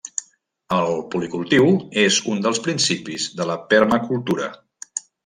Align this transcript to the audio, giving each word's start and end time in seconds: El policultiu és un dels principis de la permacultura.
El 0.77 0.93
policultiu 1.15 1.69
és 2.05 2.17
un 2.31 2.41
dels 2.45 2.63
principis 2.69 3.29
de 3.41 3.47
la 3.51 3.59
permacultura. 3.75 4.49